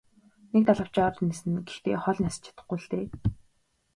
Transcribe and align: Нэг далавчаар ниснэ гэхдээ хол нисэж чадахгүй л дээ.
Нэг 0.53 0.63
далавчаар 0.67 1.13
ниснэ 1.27 1.59
гэхдээ 1.67 1.97
хол 2.01 2.17
нисэж 2.23 2.43
чадахгүй 2.45 2.79
л 2.83 2.87
дээ. 2.91 3.05